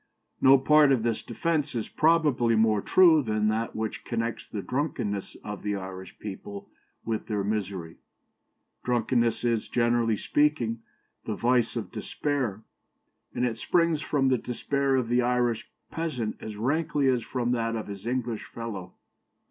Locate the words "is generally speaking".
9.43-10.81